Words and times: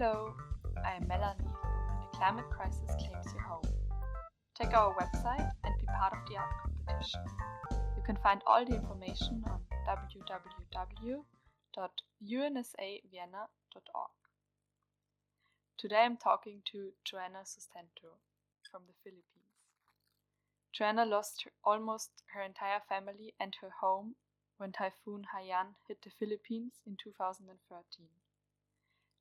Hello, 0.00 0.30
I 0.86 0.94
am 0.94 1.08
Melanie 1.08 1.42
from 1.42 1.98
the 2.00 2.06
Climate 2.16 2.48
Crisis 2.50 2.86
Claims 3.00 3.32
Your 3.34 3.42
Home. 3.42 3.64
Check 4.56 4.72
our 4.72 4.94
website 4.94 5.50
and 5.64 5.74
be 5.80 5.86
part 5.86 6.12
of 6.12 6.20
the 6.30 6.36
art 6.36 6.54
competition. 6.62 7.24
You 7.96 8.02
can 8.06 8.14
find 8.22 8.40
all 8.46 8.64
the 8.64 8.76
information 8.76 9.42
on 9.50 9.60
www.unsavienna.org. 9.88 11.24
Today 15.76 16.02
I'm 16.04 16.16
talking 16.16 16.62
to 16.70 16.92
Joanna 17.02 17.42
Sustento 17.42 18.20
from 18.70 18.82
the 18.86 18.94
Philippines. 19.02 19.50
Joanna 20.72 21.06
lost 21.06 21.42
her, 21.42 21.50
almost 21.64 22.22
her 22.32 22.42
entire 22.42 22.82
family 22.88 23.34
and 23.40 23.56
her 23.60 23.70
home 23.80 24.14
when 24.58 24.70
Typhoon 24.70 25.26
Haiyan 25.34 25.74
hit 25.88 26.02
the 26.02 26.10
Philippines 26.10 26.74
in 26.86 26.96
2013. 27.02 28.06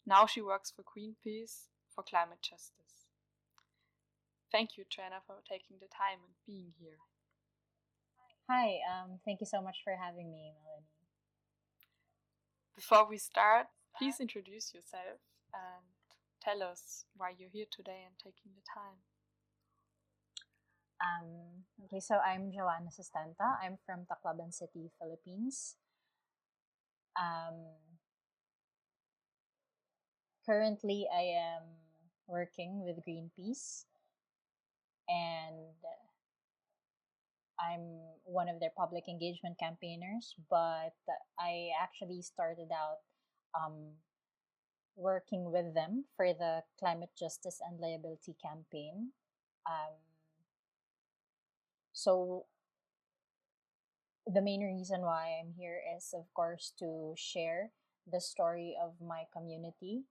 Now 0.08 0.26
she 0.26 0.42
works 0.42 0.72
for 0.72 0.84
Greenpeace 0.88 1.68
for 1.94 2.02
climate 2.02 2.40
justice. 2.42 3.12
Thank 4.50 4.78
you, 4.78 4.86
Joanna, 4.90 5.20
for 5.28 5.44
taking 5.44 5.76
the 5.82 5.92
time 5.92 6.24
and 6.24 6.34
being 6.48 6.72
here. 6.80 7.04
Hi, 8.50 8.80
um, 8.88 9.20
thank 9.26 9.42
you 9.42 9.46
so 9.46 9.62
much 9.62 9.84
for 9.84 9.92
having 10.00 10.32
me, 10.32 10.56
Melanie. 10.64 10.88
Before 12.74 13.04
we 13.10 13.18
start, 13.18 13.68
please 13.98 14.22
introduce 14.22 14.74
yourself 14.74 15.20
and 15.52 15.84
tell 16.42 16.64
us 16.64 17.04
why 17.18 17.34
you're 17.38 17.52
here 17.52 17.68
today 17.70 18.08
and 18.08 18.16
taking 18.18 18.56
the 18.56 18.64
time. 18.64 19.04
Um, 21.04 21.68
okay, 21.84 22.00
so 22.00 22.16
I'm 22.24 22.54
Joanna 22.54 22.92
Sustento. 22.92 23.44
I'm 23.62 23.78
from 23.86 24.08
Tacloban 24.08 24.54
City, 24.54 24.90
Philippines. 24.98 25.76
Um, 27.20 27.76
currently, 30.48 31.06
I 31.14 31.36
am 31.36 31.64
working 32.28 32.84
with 32.84 33.04
Greenpeace 33.04 33.84
and 35.10 35.76
I'm 37.60 38.00
one 38.24 38.48
of 38.48 38.60
their 38.60 38.72
public 38.78 39.10
engagement 39.10 39.58
campaigners, 39.60 40.36
but 40.50 40.96
I 41.38 41.70
actually 41.82 42.22
started 42.22 42.70
out 42.72 43.04
um, 43.60 43.92
working 44.96 45.52
with 45.52 45.74
them 45.74 46.06
for 46.16 46.34
the 46.34 46.64
climate 46.80 47.12
justice 47.18 47.60
and 47.68 47.80
liability 47.80 48.36
campaign. 48.42 49.12
Um, 49.66 49.96
so 51.92 52.46
the 54.26 54.42
main 54.42 54.62
reason 54.62 55.02
why 55.02 55.40
I'm 55.42 55.54
here 55.58 55.80
is, 55.98 56.14
of 56.14 56.32
course, 56.34 56.74
to 56.80 57.16
share 57.18 57.72
the 58.10 58.22
story 58.22 58.76
of 58.82 58.94
my 59.02 59.24
community 59.34 60.04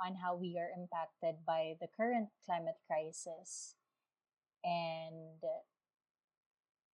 on 0.00 0.16
how 0.16 0.34
we 0.34 0.58
are 0.58 0.70
impacted 0.76 1.44
by 1.46 1.74
the 1.80 1.88
current 1.96 2.28
climate 2.44 2.78
crisis. 2.86 3.74
And 4.64 5.42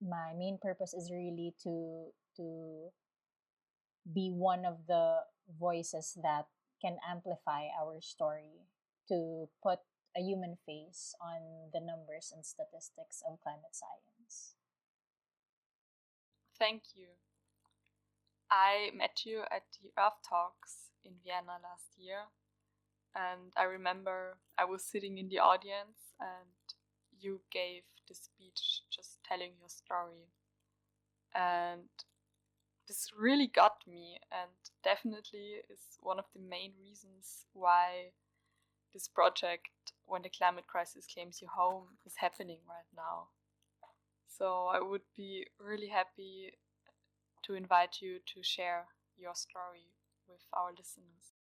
my 0.00 0.32
main 0.36 0.58
purpose 0.60 0.94
is 0.94 1.10
really 1.10 1.54
to 1.62 2.12
to 2.36 2.90
be 4.12 4.30
one 4.30 4.64
of 4.64 4.86
the 4.88 5.20
voices 5.58 6.16
that 6.22 6.46
can 6.80 6.96
amplify 7.04 7.68
our 7.76 8.00
story 8.00 8.64
to 9.08 9.48
put 9.62 9.80
a 10.16 10.20
human 10.20 10.56
face 10.66 11.14
on 11.20 11.70
the 11.72 11.80
numbers 11.80 12.32
and 12.34 12.44
statistics 12.44 13.22
of 13.28 13.38
climate 13.42 13.76
science. 13.76 14.56
Thank 16.58 16.82
you. 16.94 17.06
I 18.50 18.90
met 18.96 19.22
you 19.24 19.42
at 19.50 19.62
the 19.80 19.90
Earth 19.96 20.20
Talks 20.28 20.90
in 21.04 21.12
Vienna 21.22 21.62
last 21.62 21.94
year, 21.96 22.26
and 23.14 23.52
I 23.56 23.64
remember 23.64 24.38
I 24.58 24.64
was 24.64 24.84
sitting 24.84 25.18
in 25.18 25.28
the 25.28 25.38
audience 25.38 26.14
and 26.20 26.48
you 27.20 27.40
gave 27.52 27.82
the 28.08 28.14
speech 28.14 28.82
just 28.90 29.18
telling 29.24 29.52
your 29.58 29.68
story. 29.68 30.28
And 31.34 31.88
this 32.88 33.10
really 33.16 33.46
got 33.46 33.86
me, 33.86 34.18
and 34.32 34.50
definitely 34.82 35.62
is 35.70 35.98
one 36.00 36.18
of 36.18 36.24
the 36.34 36.40
main 36.40 36.72
reasons 36.82 37.46
why 37.52 38.10
this 38.92 39.06
project, 39.06 39.92
When 40.06 40.22
the 40.22 40.28
Climate 40.28 40.66
Crisis 40.66 41.06
Claims 41.06 41.40
You 41.40 41.48
Home, 41.54 41.98
is 42.04 42.14
happening 42.16 42.58
right 42.68 42.90
now. 42.96 43.28
So 44.26 44.66
I 44.72 44.80
would 44.80 45.02
be 45.16 45.46
really 45.60 45.88
happy 45.88 46.54
to 47.44 47.54
invite 47.54 47.98
you 48.00 48.18
to 48.34 48.42
share 48.42 48.86
your 49.16 49.34
story 49.34 49.92
with 50.28 50.42
our 50.52 50.70
listeners. 50.70 51.39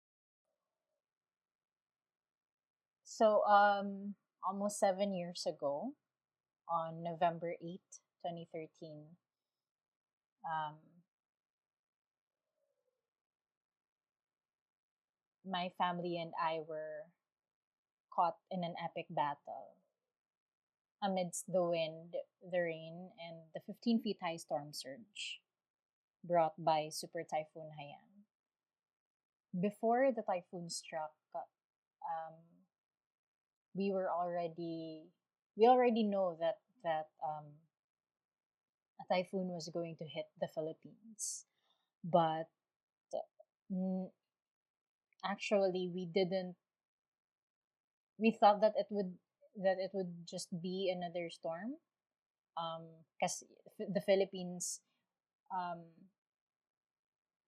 So, 3.17 3.41
um, 3.50 4.13
almost 4.45 4.78
seven 4.78 5.11
years 5.11 5.41
ago, 5.50 5.97
on 6.69 7.01
November 7.01 7.57
8, 7.57 7.81
2013, 8.22 9.17
um, 10.45 10.78
my 15.50 15.72
family 15.79 16.22
and 16.22 16.29
I 16.38 16.59
were 16.61 17.09
caught 18.13 18.38
in 18.51 18.63
an 18.63 18.75
epic 18.78 19.07
battle. 19.09 19.73
Amidst 21.01 21.51
the 21.51 21.63
wind, 21.63 22.13
the 22.45 22.61
rain, 22.61 23.09
and 23.17 23.49
the 23.55 23.61
15 23.66 24.03
feet 24.03 24.17
high 24.22 24.38
storm 24.38 24.73
surge 24.73 25.41
brought 26.23 26.53
by 26.63 26.89
Super 26.91 27.25
Typhoon 27.25 27.73
Haiyan. 27.81 28.29
Before 29.59 30.11
the 30.13 30.22
typhoon 30.22 30.69
struck, 30.69 31.17
um, 31.34 32.56
we 33.78 33.92
were 33.92 34.10
already 34.10 35.04
we 35.58 35.68
already 35.68 36.04
know 36.04 36.38
that 36.40 36.60
that 36.84 37.10
um, 37.24 37.46
a 39.02 39.06
typhoon 39.14 39.48
was 39.50 39.70
going 39.70 39.96
to 39.98 40.06
hit 40.06 40.26
the 40.40 40.48
Philippines, 40.48 41.46
but 42.04 42.50
mm, 43.72 44.10
actually 45.24 45.92
we 45.94 46.06
didn't. 46.06 46.56
We 48.20 48.32
thought 48.32 48.62
that 48.62 48.74
it 48.78 48.88
would 48.92 49.18
that 49.58 49.78
it 49.80 49.92
would 49.94 50.28
just 50.28 50.50
be 50.62 50.90
another 50.94 51.30
storm, 51.32 51.78
because 53.20 53.44
um, 53.80 53.94
the 53.94 54.02
Philippines, 54.02 54.82
um, 55.52 55.84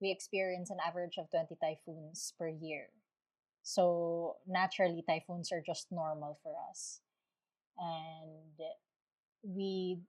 we 0.02 0.12
experience 0.12 0.70
an 0.70 0.78
average 0.86 1.18
of 1.18 1.30
twenty 1.30 1.56
typhoons 1.56 2.34
per 2.38 2.50
year. 2.50 2.90
So 3.76 4.38
naturally, 4.48 5.04
typhoons 5.08 5.52
are 5.52 5.62
just 5.64 5.92
normal 5.92 6.40
for 6.42 6.54
us. 6.70 7.02
And 7.80 8.58
we 9.44 10.00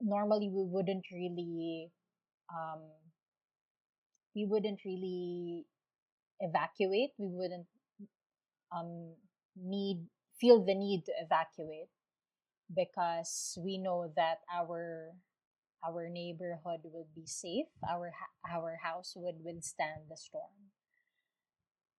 normally 0.00 0.48
we 0.48 0.64
wouldn't 0.64 1.06
really 1.12 1.90
um, 2.52 2.80
we 4.34 4.44
wouldn't 4.44 4.80
really 4.84 5.66
evacuate. 6.40 7.10
We 7.18 7.28
wouldn't 7.28 7.66
um, 8.72 9.14
need 9.56 10.06
feel 10.40 10.64
the 10.64 10.74
need 10.74 11.04
to 11.06 11.12
evacuate 11.20 11.88
because 12.74 13.58
we 13.62 13.78
know 13.78 14.12
that 14.16 14.40
our 14.52 15.12
our 15.86 16.08
neighborhood 16.08 16.80
would 16.84 17.14
be 17.14 17.26
safe. 17.26 17.68
Our 17.88 18.12
our 18.50 18.78
house 18.82 19.14
would 19.16 19.44
withstand 19.44 20.08
the 20.10 20.16
storm. 20.16 20.72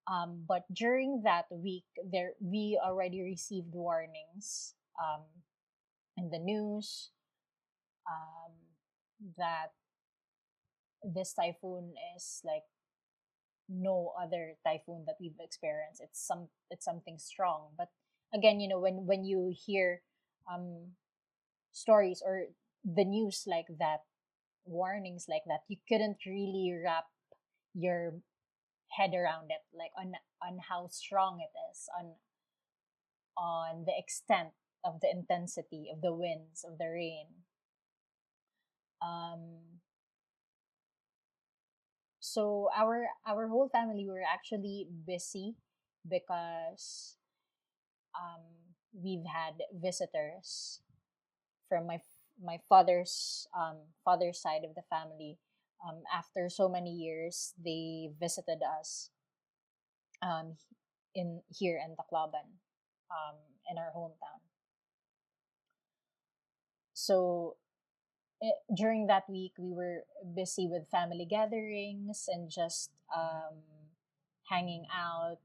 Um, 0.07 0.43
but 0.47 0.63
during 0.73 1.21
that 1.23 1.45
week, 1.51 1.85
there 2.03 2.33
we 2.41 2.79
already 2.81 3.21
received 3.21 3.73
warnings 3.73 4.73
um, 4.99 5.21
in 6.17 6.29
the 6.29 6.39
news 6.39 7.11
um, 8.09 8.53
that 9.37 9.71
this 11.03 11.33
typhoon 11.33 11.93
is 12.15 12.41
like 12.43 12.63
no 13.69 14.13
other 14.19 14.55
typhoon 14.65 15.03
that 15.07 15.15
we've 15.19 15.39
experienced. 15.39 16.01
It's 16.01 16.19
some 16.19 16.49
it's 16.69 16.85
something 16.85 17.17
strong. 17.17 17.69
But 17.77 17.89
again, 18.33 18.59
you 18.59 18.67
know, 18.67 18.79
when 18.79 19.05
when 19.05 19.23
you 19.23 19.53
hear 19.55 20.01
um, 20.51 20.93
stories 21.71 22.21
or 22.25 22.47
the 22.83 23.05
news 23.05 23.45
like 23.47 23.67
that, 23.79 24.01
warnings 24.65 25.27
like 25.29 25.43
that, 25.47 25.61
you 25.67 25.77
couldn't 25.87 26.17
really 26.25 26.73
wrap 26.83 27.05
your 27.73 28.13
head 28.97 29.13
around 29.13 29.51
it 29.51 29.63
like 29.73 29.91
on 29.97 30.13
on 30.41 30.59
how 30.69 30.87
strong 30.87 31.39
it 31.41 31.53
is 31.71 31.89
on 31.97 32.15
on 33.37 33.85
the 33.85 33.93
extent 33.97 34.49
of 34.83 34.99
the 35.01 35.09
intensity 35.09 35.89
of 35.93 36.01
the 36.01 36.13
winds 36.13 36.63
of 36.63 36.77
the 36.77 36.89
rain. 36.89 37.27
Um 39.01 39.81
so 42.19 42.69
our 42.75 43.07
our 43.25 43.47
whole 43.47 43.69
family 43.69 44.05
were 44.07 44.23
actually 44.23 44.87
busy 45.07 45.55
because 46.07 47.17
um 48.15 48.41
we've 48.93 49.25
had 49.25 49.55
visitors 49.73 50.81
from 51.69 51.87
my 51.87 51.99
my 52.43 52.59
father's 52.69 53.47
um 53.57 53.77
father's 54.05 54.39
side 54.39 54.63
of 54.63 54.75
the 54.75 54.83
family 54.89 55.37
um, 55.87 56.03
after 56.13 56.49
so 56.49 56.69
many 56.69 56.91
years, 56.91 57.53
they 57.63 58.11
visited 58.19 58.61
us. 58.63 59.09
um, 60.21 60.55
in 61.15 61.41
here 61.49 61.79
in 61.83 61.95
Tacloban, 61.95 62.47
um, 63.11 63.35
in 63.69 63.77
our 63.77 63.91
hometown. 63.95 64.39
So 66.93 67.55
it, 68.41 68.55
during 68.75 69.07
that 69.07 69.29
week, 69.29 69.53
we 69.57 69.73
were 69.73 70.03
busy 70.35 70.67
with 70.67 70.89
family 70.89 71.25
gatherings 71.25 72.25
and 72.27 72.49
just 72.49 72.91
um, 73.15 73.57
hanging 74.49 74.85
out, 74.93 75.39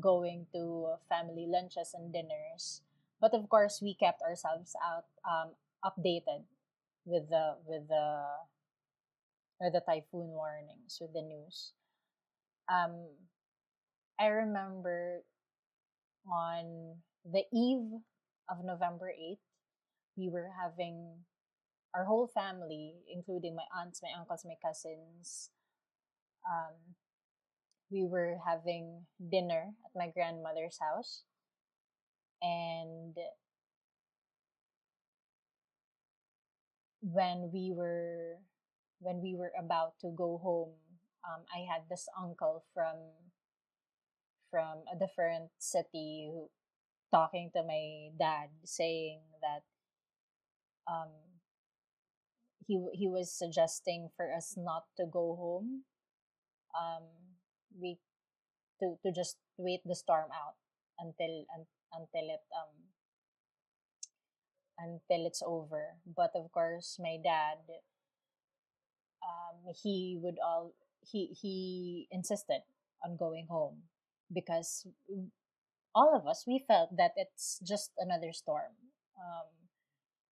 going 0.00 0.46
to 0.54 0.94
family 1.08 1.46
lunches 1.48 1.94
and 1.94 2.12
dinners. 2.12 2.82
But 3.20 3.34
of 3.34 3.48
course, 3.48 3.80
we 3.82 3.94
kept 3.94 4.22
ourselves 4.22 4.76
out 4.84 5.06
um, 5.28 5.50
updated 5.84 6.44
with 7.04 7.28
the 7.30 7.56
with 7.66 7.88
the 7.88 8.24
with 9.60 9.72
the 9.72 9.80
typhoon 9.80 10.28
warnings 10.28 10.98
with 11.00 11.12
the 11.12 11.22
news. 11.22 11.72
Um, 12.68 13.08
I 14.20 14.26
remember 14.26 15.22
on 16.30 16.96
the 17.24 17.44
eve 17.52 18.00
of 18.50 18.64
November 18.64 19.10
8th, 19.10 19.38
we 20.16 20.28
were 20.28 20.50
having 20.60 21.24
our 21.94 22.04
whole 22.04 22.28
family, 22.28 22.94
including 23.12 23.56
my 23.56 23.64
aunts, 23.76 24.02
my 24.02 24.10
uncles, 24.18 24.44
my 24.44 24.54
cousins, 24.62 25.50
um, 26.48 26.74
we 27.90 28.04
were 28.04 28.38
having 28.46 29.06
dinner 29.30 29.72
at 29.84 29.92
my 29.96 30.08
grandmother's 30.10 30.78
house. 30.80 31.22
And 32.42 33.16
when 37.00 37.50
we 37.52 37.72
were 37.72 38.36
when 39.00 39.20
we 39.22 39.34
were 39.36 39.52
about 39.58 39.94
to 40.00 40.10
go 40.16 40.38
home, 40.42 40.74
um, 41.26 41.44
I 41.54 41.66
had 41.70 41.88
this 41.88 42.08
uncle 42.18 42.64
from 42.74 42.96
from 44.50 44.82
a 44.92 44.96
different 44.98 45.50
city 45.58 46.28
who, 46.32 46.48
talking 47.12 47.50
to 47.54 47.62
my 47.62 48.10
dad, 48.18 48.48
saying 48.64 49.20
that 49.42 49.62
um, 50.90 51.10
he 52.66 52.78
he 52.94 53.08
was 53.08 53.32
suggesting 53.32 54.10
for 54.16 54.32
us 54.32 54.54
not 54.56 54.84
to 54.96 55.06
go 55.06 55.36
home. 55.36 55.84
Um, 56.76 57.04
we 57.80 57.98
to 58.80 58.96
to 59.04 59.12
just 59.12 59.36
wait 59.58 59.80
the 59.84 59.94
storm 59.96 60.30
out 60.32 60.56
until 60.98 61.46
un, 61.54 61.66
until 61.92 62.26
it 62.30 62.44
um 62.54 62.74
until 64.78 65.26
it's 65.26 65.42
over. 65.44 65.98
But 66.06 66.32
of 66.34 66.50
course, 66.52 66.98
my 67.00 67.18
dad, 67.22 67.58
um, 69.22 69.72
he 69.82 70.18
would 70.20 70.36
all 70.44 70.74
he 71.00 71.26
he 71.40 72.08
insisted 72.10 72.62
on 73.04 73.16
going 73.16 73.46
home 73.48 73.82
because 74.32 74.86
all 75.94 76.14
of 76.14 76.26
us 76.26 76.44
we 76.46 76.64
felt 76.66 76.96
that 76.96 77.12
it's 77.16 77.60
just 77.66 77.92
another 77.98 78.32
storm. 78.32 78.72
Um, 79.18 79.48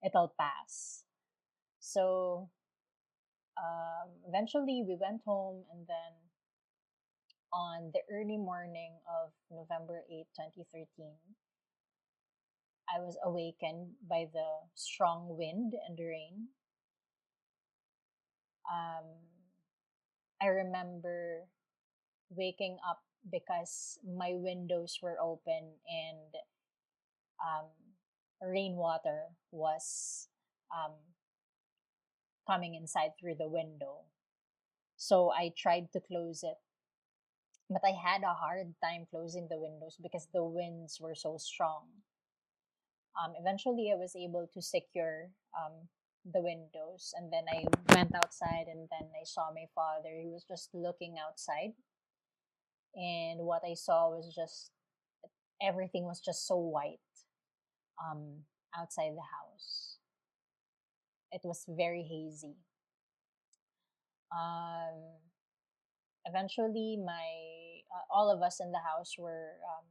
it'll 0.04 0.34
pass. 0.38 1.04
So 1.80 2.48
um, 3.56 4.10
eventually 4.28 4.84
we 4.86 4.96
went 5.00 5.22
home 5.24 5.64
and 5.72 5.86
then 5.86 6.12
on 7.52 7.90
the 7.94 8.00
early 8.12 8.36
morning 8.36 8.92
of 9.08 9.32
November 9.50 10.02
8, 10.10 10.26
2013, 10.36 11.14
I 12.86 13.00
was 13.00 13.16
awakened 13.24 13.96
by 14.08 14.26
the 14.32 14.68
strong 14.74 15.36
wind 15.36 15.72
and 15.88 15.98
rain. 15.98 16.48
Um, 18.70 19.04
I 20.42 20.46
remember 20.46 21.44
waking 22.30 22.78
up 22.88 23.02
because 23.30 23.98
my 24.06 24.32
windows 24.34 24.98
were 25.02 25.16
open 25.20 25.78
and 25.88 26.34
um, 27.42 27.66
rainwater 28.42 29.24
was 29.50 30.28
um, 30.74 30.92
coming 32.46 32.74
inside 32.74 33.10
through 33.18 33.34
the 33.36 33.48
window. 33.48 34.04
So 34.96 35.30
I 35.32 35.52
tried 35.56 35.92
to 35.92 36.00
close 36.00 36.42
it, 36.42 36.58
but 37.68 37.82
I 37.84 37.92
had 37.92 38.22
a 38.22 38.34
hard 38.34 38.74
time 38.82 39.06
closing 39.10 39.48
the 39.48 39.58
windows 39.58 39.96
because 40.02 40.28
the 40.32 40.44
winds 40.44 41.00
were 41.00 41.14
so 41.14 41.36
strong. 41.38 42.02
Um, 43.16 43.32
eventually, 43.38 43.90
I 43.92 43.96
was 43.96 44.14
able 44.14 44.46
to 44.52 44.62
secure 44.62 45.30
um, 45.56 45.88
the 46.32 46.40
windows, 46.40 47.14
and 47.16 47.32
then 47.32 47.44
I 47.48 47.64
went 47.94 48.14
outside, 48.14 48.66
and 48.68 48.88
then 48.90 49.08
I 49.14 49.24
saw 49.24 49.50
my 49.54 49.66
father. 49.74 50.10
He 50.20 50.28
was 50.28 50.44
just 50.44 50.70
looking 50.74 51.16
outside, 51.18 51.72
and 52.94 53.40
what 53.40 53.62
I 53.64 53.74
saw 53.74 54.10
was 54.10 54.34
just 54.34 54.70
everything 55.62 56.04
was 56.04 56.20
just 56.20 56.46
so 56.46 56.56
white 56.56 56.98
um, 58.02 58.44
outside 58.76 59.12
the 59.14 59.22
house. 59.22 59.98
It 61.32 61.40
was 61.44 61.64
very 61.68 62.02
hazy. 62.02 62.56
Um, 64.32 65.20
eventually, 66.24 66.98
my 67.04 67.28
uh, 67.94 68.04
all 68.10 68.30
of 68.30 68.42
us 68.42 68.60
in 68.60 68.72
the 68.72 68.78
house 68.78 69.14
were 69.18 69.54
um, 69.64 69.86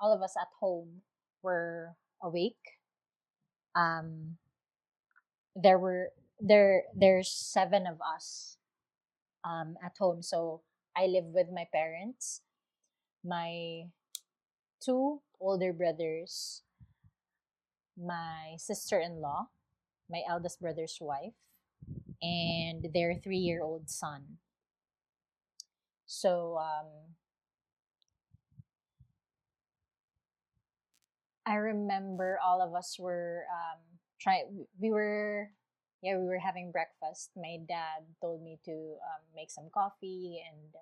all 0.00 0.14
of 0.14 0.22
us 0.22 0.34
at 0.40 0.48
home 0.60 1.02
were 1.42 1.96
awake. 2.22 2.78
Um, 3.74 4.36
there 5.56 5.78
were 5.78 6.10
there 6.40 6.84
there's 6.94 7.30
seven 7.30 7.86
of 7.86 8.00
us 8.02 8.56
um, 9.44 9.76
at 9.84 9.96
home, 9.98 10.22
so 10.22 10.62
I 10.96 11.06
live 11.06 11.26
with 11.26 11.48
my 11.52 11.66
parents, 11.72 12.42
my 13.24 13.84
two 14.80 15.20
older 15.40 15.72
brothers, 15.72 16.62
my 17.96 18.54
sister 18.58 18.98
in 19.00 19.20
law, 19.20 19.48
my 20.10 20.22
eldest 20.28 20.60
brother's 20.60 20.98
wife, 21.00 21.34
and 22.22 22.86
their 22.94 23.14
three 23.16 23.38
year 23.38 23.62
old 23.62 23.90
son. 23.90 24.38
So, 26.06 26.56
um, 26.58 27.14
I 31.46 31.54
remember 31.56 32.38
all 32.42 32.60
of 32.62 32.74
us 32.74 32.98
were 32.98 33.46
um, 33.50 33.93
trying, 34.24 34.66
we 34.80 34.90
were, 34.92 35.50
yeah, 36.02 36.18
we 36.18 36.26
were 36.26 36.40
having 36.40 36.72
breakfast. 36.72 37.32
My 37.36 37.58
dad 37.68 38.04
told 38.22 38.42
me 38.42 38.60
to 38.66 38.72
um, 38.72 39.22
make 39.36 39.52
some 39.52 39.70
coffee 39.74 40.42
and 40.48 40.74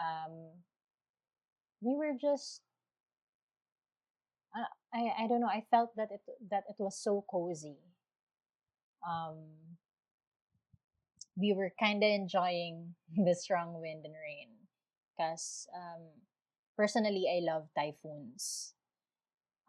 um, 0.00 0.32
we 1.80 1.94
were 1.94 2.14
just 2.20 2.62
I 4.92 5.12
I 5.18 5.26
don't 5.28 5.40
know. 5.40 5.48
I 5.48 5.60
felt 5.70 5.94
that 5.96 6.10
it 6.10 6.22
that 6.50 6.64
it 6.68 6.76
was 6.78 6.96
so 6.98 7.22
cozy. 7.30 7.78
Um, 9.06 9.76
we 11.36 11.52
were 11.52 11.72
kind 11.78 12.02
of 12.02 12.10
enjoying 12.10 12.94
the 13.16 13.34
strong 13.34 13.80
wind 13.80 14.04
and 14.04 14.14
rain, 14.14 14.50
because 15.12 15.66
um, 15.74 16.02
personally 16.76 17.26
I 17.30 17.40
love 17.44 17.68
typhoons. 17.76 18.74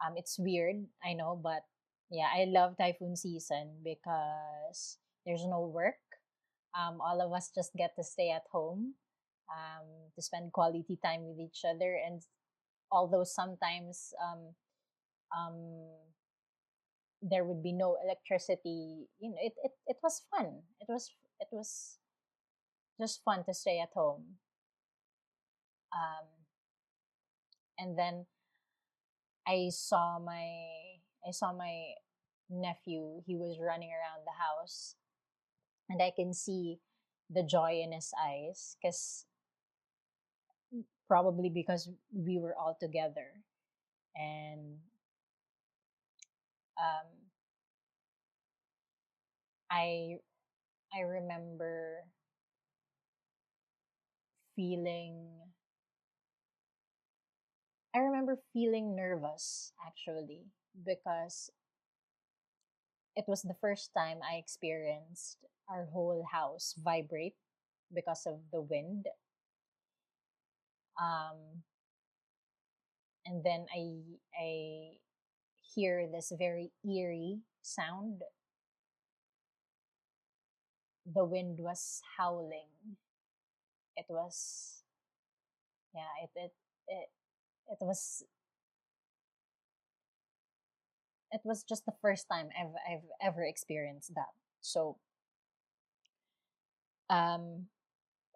Um, 0.04 0.14
it's 0.16 0.38
weird, 0.38 0.86
I 1.04 1.14
know, 1.14 1.36
but 1.42 1.64
yeah, 2.10 2.28
I 2.34 2.44
love 2.46 2.76
typhoon 2.78 3.16
season 3.16 3.82
because 3.84 4.98
there's 5.24 5.44
no 5.46 5.60
work. 5.66 5.98
Um, 6.76 7.00
all 7.00 7.20
of 7.20 7.32
us 7.32 7.50
just 7.54 7.74
get 7.76 7.96
to 7.96 8.04
stay 8.04 8.30
at 8.30 8.44
home, 8.52 8.94
um, 9.50 9.86
to 10.14 10.22
spend 10.22 10.52
quality 10.52 10.98
time 11.02 11.24
with 11.26 11.40
each 11.40 11.62
other, 11.64 11.98
and 12.06 12.22
although 12.92 13.24
sometimes 13.24 14.14
um, 14.22 14.54
um, 15.36 15.58
there 17.22 17.44
would 17.44 17.62
be 17.62 17.72
no 17.72 17.96
electricity. 18.02 19.08
You 19.18 19.30
know, 19.30 19.36
it, 19.40 19.52
it, 19.64 19.72
it 19.86 19.96
was 20.02 20.22
fun. 20.30 20.62
It 20.80 20.86
was 20.88 21.10
it 21.40 21.48
was 21.52 21.98
just 23.00 23.22
fun 23.24 23.42
to 23.44 23.54
stay 23.54 23.80
at 23.80 23.92
home. 23.94 24.36
Um, 25.92 26.26
and 27.78 27.98
then 27.98 28.26
I 29.46 29.70
saw 29.70 30.18
my 30.20 30.95
I 31.26 31.30
saw 31.32 31.52
my 31.52 31.94
nephew. 32.50 33.22
He 33.26 33.36
was 33.36 33.58
running 33.60 33.90
around 33.90 34.24
the 34.26 34.38
house, 34.38 34.96
and 35.88 36.02
I 36.02 36.12
can 36.14 36.32
see 36.34 36.80
the 37.30 37.42
joy 37.42 37.80
in 37.82 37.92
his 37.92 38.12
eyes 38.20 38.76
because 38.80 39.26
probably 41.08 41.48
because 41.48 41.88
we 42.12 42.38
were 42.38 42.54
all 42.56 42.76
together 42.78 43.26
and 44.16 44.78
um, 46.78 47.06
I 49.70 50.18
I 50.94 51.00
remember 51.02 52.04
feeling 54.56 55.28
I 57.94 57.98
remember 57.98 58.38
feeling 58.52 58.94
nervous 58.94 59.72
actually 59.84 60.44
because 60.84 61.50
it 63.16 63.24
was 63.26 63.42
the 63.42 63.54
first 63.60 63.90
time 63.96 64.18
I 64.22 64.36
experienced 64.36 65.38
our 65.68 65.86
whole 65.86 66.24
house 66.30 66.74
vibrate 66.78 67.34
because 67.92 68.26
of 68.26 68.40
the 68.52 68.60
wind. 68.60 69.06
Um, 71.00 71.62
and 73.26 73.42
then 73.44 73.66
I 73.74 74.00
I 74.38 74.92
hear 75.74 76.08
this 76.10 76.32
very 76.38 76.72
eerie 76.84 77.40
sound. 77.62 78.22
The 81.06 81.24
wind 81.24 81.58
was 81.58 82.02
howling. 82.18 82.98
It 83.96 84.06
was 84.08 84.84
yeah, 85.94 86.12
it 86.22 86.30
it 86.36 86.52
it, 86.88 87.08
it 87.72 87.78
was 87.84 88.24
it 91.32 91.40
was 91.44 91.62
just 91.64 91.86
the 91.86 91.94
first 92.02 92.26
time 92.30 92.48
I've 92.58 92.74
I've 92.88 93.08
ever 93.22 93.44
experienced 93.44 94.14
that. 94.14 94.32
So 94.60 94.98
um 97.10 97.66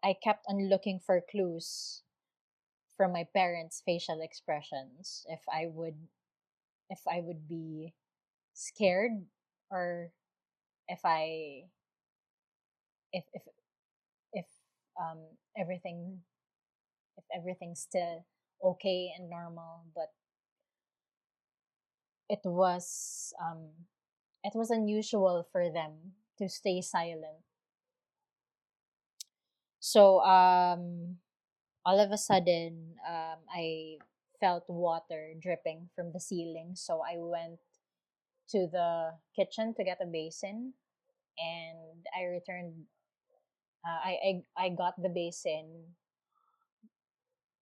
I 0.05 0.15
kept 0.23 0.47
on 0.49 0.69
looking 0.69 1.01
for 1.01 1.21
clues 1.31 2.03
from 2.97 3.13
my 3.13 3.25
parents' 3.35 3.83
facial 3.85 4.21
expressions 4.23 5.27
if 5.29 5.41
I 5.53 5.67
would 5.69 5.97
if 6.91 7.01
I 7.09 7.21
would 7.21 7.49
be 7.49 7.95
scared 8.55 9.13
or 9.71 10.11
if 10.89 11.01
I 11.05 11.65
if 13.13 13.25
if 13.35 13.43
if 14.33 14.47
um 15.01 15.19
everything 15.57 16.21
if 17.19 17.25
everything's 17.37 17.81
still 17.81 18.25
okay 18.65 19.13
and 19.19 19.31
normal 19.31 19.85
but 19.95 20.13
it 22.31 22.41
was 22.45 23.35
um 23.43 23.69
it 24.45 24.55
was 24.57 24.71
unusual 24.71 25.47
for 25.53 25.71
them 25.73 26.15
to 26.39 26.49
stay 26.49 26.81
silent. 26.83 27.45
So 29.81 30.21
um 30.23 31.19
all 31.87 31.99
of 32.01 32.13
a 32.13 32.19
sudden 32.19 32.97
um 33.09 33.41
I 33.53 33.99
felt 34.41 34.65
water 34.69 35.35
dripping 35.41 35.91
from 35.95 36.13
the 36.13 36.21
ceiling 36.21 36.75
so 36.77 37.03
I 37.03 37.17
went 37.19 37.61
to 38.51 38.67
the 38.69 39.15
kitchen 39.37 39.75
to 39.77 39.85
get 39.85 40.01
a 40.03 40.07
basin 40.07 40.75
and 41.39 42.07
I 42.17 42.25
returned 42.25 42.87
uh, 43.85 44.01
I, 44.05 44.13
I 44.57 44.67
I 44.67 44.69
got 44.71 45.01
the 45.01 45.09
basin 45.09 45.95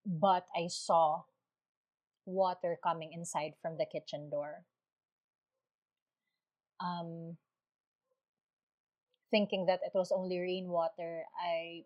but 0.06 0.46
I 0.56 0.66
saw 0.68 1.22
water 2.28 2.76
coming 2.84 3.12
inside 3.16 3.56
from 3.62 3.80
the 3.80 3.88
kitchen 3.88 4.28
door. 4.28 4.68
Um, 6.78 7.36
thinking 9.30 9.66
that 9.66 9.80
it 9.82 9.92
was 9.94 10.12
only 10.12 10.38
rainwater, 10.38 11.24
I 11.40 11.82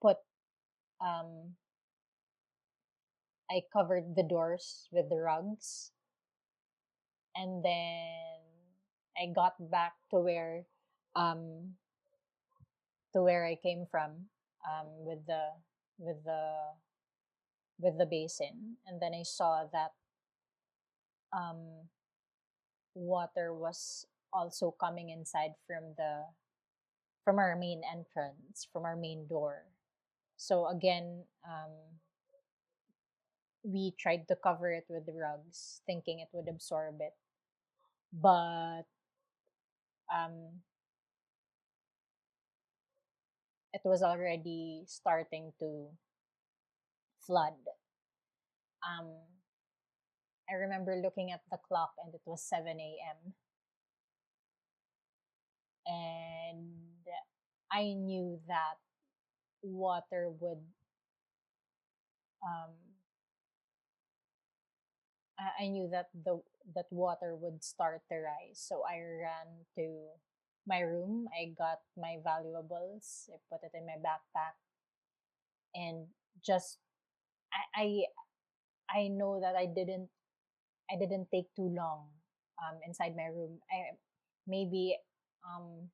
put 0.00 0.18
um, 1.00 1.56
I 3.50 3.62
covered 3.72 4.14
the 4.14 4.22
doors 4.22 4.88
with 4.92 5.08
the 5.08 5.16
rugs, 5.16 5.90
and 7.34 7.64
then 7.64 8.44
I 9.16 9.32
got 9.34 9.56
back 9.58 9.94
to 10.12 10.20
where 10.20 10.64
um, 11.16 11.74
to 13.14 13.22
where 13.22 13.44
I 13.44 13.56
came 13.56 13.86
from 13.90 14.28
um, 14.62 14.86
with 15.02 15.24
the 15.26 15.56
with 15.98 16.22
the 16.24 16.44
with 17.78 17.98
the 17.98 18.06
basin 18.06 18.76
and 18.86 19.00
then 19.00 19.12
i 19.14 19.22
saw 19.22 19.64
that 19.72 19.92
um, 21.32 21.88
water 22.94 23.54
was 23.54 24.06
also 24.32 24.74
coming 24.80 25.10
inside 25.10 25.52
from 25.66 25.94
the 25.96 26.24
from 27.24 27.38
our 27.38 27.56
main 27.56 27.82
entrance 27.84 28.66
from 28.72 28.84
our 28.84 28.96
main 28.96 29.26
door. 29.28 29.64
So 30.36 30.66
again 30.68 31.24
um, 31.46 31.72
we 33.62 33.92
tried 33.98 34.26
to 34.28 34.36
cover 34.36 34.72
it 34.72 34.86
with 34.88 35.06
the 35.06 35.12
rugs 35.12 35.82
thinking 35.86 36.20
it 36.20 36.28
would 36.32 36.48
absorb 36.48 37.00
it. 37.00 37.14
But 38.12 38.84
um, 40.12 40.62
it 43.72 43.80
was 43.84 44.02
already 44.02 44.84
starting 44.86 45.52
to 45.60 45.88
flood. 47.28 47.54
Um, 48.82 49.14
I 50.50 50.54
remember 50.54 50.96
looking 50.96 51.30
at 51.30 51.42
the 51.48 51.56
clock 51.58 51.94
and 52.04 52.12
it 52.12 52.20
was 52.26 52.42
7 52.42 52.98
a.m. 52.98 53.34
And 55.86 57.06
I 57.72 57.94
knew 57.94 58.40
that 58.46 58.78
water 59.62 60.30
would 60.40 60.64
um, 62.42 62.70
I, 65.38 65.64
I 65.64 65.68
knew 65.68 65.88
that 65.90 66.10
the 66.14 66.40
that 66.74 66.86
water 66.90 67.34
would 67.36 67.64
start 67.64 68.02
to 68.10 68.16
rise. 68.16 68.60
So 68.60 68.82
I 68.84 69.00
ran 69.00 69.64
to 69.76 70.08
my 70.66 70.80
room. 70.80 71.28
I 71.32 71.54
got 71.56 71.80
my 71.96 72.18
valuables. 72.22 73.30
I 73.32 73.38
put 73.50 73.64
it 73.64 73.72
in 73.74 73.86
my 73.86 73.96
backpack 73.96 74.54
and 75.74 76.06
just 76.44 76.78
I, 77.76 78.04
I 78.90 79.08
know 79.08 79.40
that 79.40 79.54
I 79.56 79.66
didn't 79.66 80.08
I 80.90 80.96
didn't 80.96 81.28
take 81.30 81.54
too 81.54 81.68
long 81.68 82.08
um, 82.60 82.80
inside 82.86 83.14
my 83.16 83.26
room. 83.26 83.60
I 83.70 83.96
maybe 84.46 84.96
um, 85.44 85.90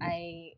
I 0.00 0.54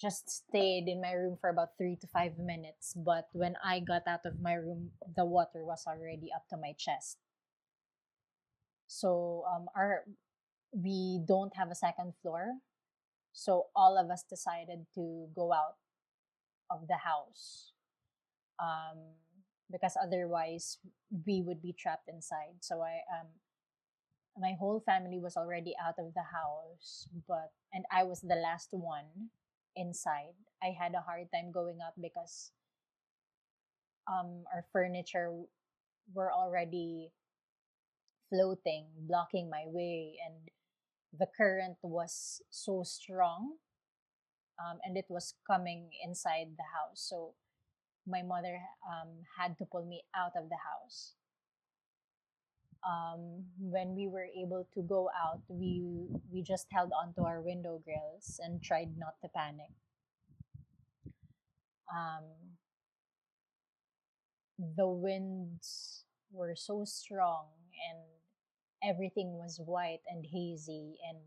just 0.00 0.30
stayed 0.30 0.88
in 0.88 1.00
my 1.00 1.12
room 1.12 1.36
for 1.40 1.50
about 1.50 1.76
three 1.76 1.96
to 1.96 2.06
five 2.06 2.38
minutes. 2.38 2.94
But 2.96 3.28
when 3.32 3.56
I 3.64 3.80
got 3.80 4.06
out 4.06 4.24
of 4.24 4.40
my 4.40 4.54
room, 4.54 4.92
the 5.16 5.24
water 5.24 5.64
was 5.64 5.84
already 5.86 6.30
up 6.34 6.46
to 6.50 6.56
my 6.56 6.72
chest. 6.78 7.18
So 8.86 9.44
um, 9.52 9.66
our 9.76 10.04
we 10.72 11.20
don't 11.26 11.56
have 11.56 11.70
a 11.70 11.74
second 11.74 12.14
floor, 12.22 12.60
so 13.32 13.66
all 13.74 13.98
of 13.98 14.10
us 14.10 14.24
decided 14.28 14.86
to 14.94 15.28
go 15.34 15.52
out 15.52 15.76
of 16.70 16.86
the 16.88 16.98
house 16.98 17.72
um, 18.60 18.98
because 19.70 19.96
otherwise 20.00 20.78
we 21.26 21.42
would 21.42 21.62
be 21.62 21.72
trapped 21.72 22.08
inside. 22.08 22.60
So 22.60 22.82
I 22.82 23.02
um, 23.20 23.28
my 24.38 24.54
whole 24.58 24.80
family 24.80 25.18
was 25.18 25.36
already 25.36 25.74
out 25.84 25.98
of 25.98 26.14
the 26.14 26.22
house, 26.22 27.08
but 27.26 27.52
and 27.72 27.84
I 27.90 28.04
was 28.04 28.20
the 28.20 28.36
last 28.36 28.68
one 28.72 29.30
inside. 29.76 30.34
I 30.62 30.70
had 30.78 30.94
a 30.94 31.00
hard 31.02 31.28
time 31.34 31.52
going 31.52 31.78
out 31.84 31.94
because 32.00 32.52
um, 34.06 34.44
our 34.52 34.64
furniture 34.72 35.30
were 36.14 36.32
already 36.32 37.10
floating, 38.30 38.86
blocking 39.08 39.48
my 39.50 39.64
way, 39.66 40.16
and 40.24 40.48
the 41.18 41.26
current 41.36 41.78
was 41.82 42.42
so 42.50 42.82
strong, 42.84 43.56
um, 44.58 44.78
and 44.84 44.96
it 44.96 45.06
was 45.08 45.34
coming 45.46 45.90
inside 46.04 46.56
the 46.56 46.68
house. 46.74 47.00
So 47.08 47.34
my 48.08 48.22
mother 48.22 48.58
um, 48.88 49.08
had 49.38 49.56
to 49.58 49.64
pull 49.66 49.84
me 49.84 50.02
out 50.16 50.32
of 50.36 50.48
the 50.48 50.56
house. 50.56 51.12
Um, 52.86 53.44
when 53.60 53.94
we 53.94 54.08
were 54.08 54.26
able 54.38 54.66
to 54.74 54.82
go 54.82 55.10
out, 55.12 55.42
we 55.48 55.82
we 56.32 56.42
just 56.42 56.66
held 56.72 56.90
onto 56.94 57.22
our 57.22 57.40
window 57.42 57.82
grills 57.84 58.40
and 58.42 58.62
tried 58.62 58.96
not 58.96 59.20
to 59.22 59.28
panic. 59.28 59.70
Um, 61.92 62.24
the 64.58 64.86
winds 64.86 66.04
were 66.32 66.54
so 66.54 66.84
strong 66.84 67.46
and 67.90 67.98
everything 68.82 69.38
was 69.38 69.60
white 69.64 70.02
and 70.08 70.26
hazy 70.26 70.98
and 71.08 71.18